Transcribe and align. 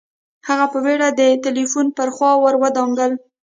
هغه 0.47 0.65
په 0.73 0.79
بېړه 0.85 1.07
د 1.19 1.21
ټلیفون 1.43 1.85
پر 1.97 2.09
خوا 2.15 2.31
را 2.53 2.57
ودانګل 2.63 3.11